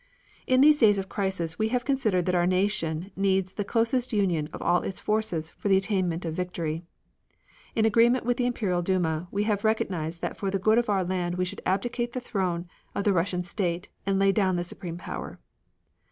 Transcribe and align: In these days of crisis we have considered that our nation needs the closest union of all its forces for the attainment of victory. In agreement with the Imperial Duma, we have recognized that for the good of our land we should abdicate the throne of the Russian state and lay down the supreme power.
In 0.47 0.61
these 0.61 0.77
days 0.79 0.97
of 0.97 1.09
crisis 1.09 1.59
we 1.59 1.67
have 1.67 1.85
considered 1.85 2.25
that 2.25 2.33
our 2.33 2.47
nation 2.47 3.11
needs 3.15 3.53
the 3.53 3.63
closest 3.63 4.11
union 4.11 4.49
of 4.51 4.59
all 4.59 4.81
its 4.81 4.99
forces 4.99 5.51
for 5.51 5.69
the 5.69 5.77
attainment 5.77 6.25
of 6.25 6.33
victory. 6.33 6.81
In 7.75 7.85
agreement 7.85 8.25
with 8.25 8.37
the 8.37 8.47
Imperial 8.47 8.81
Duma, 8.81 9.27
we 9.29 9.43
have 9.43 9.63
recognized 9.63 10.23
that 10.23 10.37
for 10.37 10.49
the 10.49 10.57
good 10.57 10.79
of 10.79 10.89
our 10.89 11.03
land 11.03 11.35
we 11.35 11.45
should 11.45 11.61
abdicate 11.67 12.13
the 12.13 12.19
throne 12.19 12.67
of 12.95 13.03
the 13.03 13.13
Russian 13.13 13.43
state 13.43 13.89
and 14.03 14.17
lay 14.17 14.31
down 14.31 14.55
the 14.55 14.63
supreme 14.63 14.97
power. 14.97 15.39